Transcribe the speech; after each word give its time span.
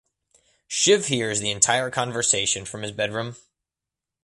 Shiv 0.67 1.05
hears 1.09 1.41
the 1.41 1.51
entire 1.51 1.91
conversation 1.91 2.65
from 2.65 2.81
his 2.81 2.91
bedroom. 2.91 3.35